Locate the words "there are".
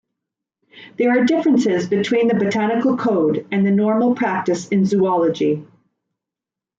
0.97-1.25